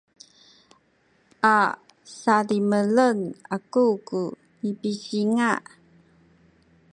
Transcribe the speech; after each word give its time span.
a 1.53 1.57
sadimelen 2.21 3.19
aku 3.55 3.85
ku 4.07 4.21
nipisinga’ 4.59 5.51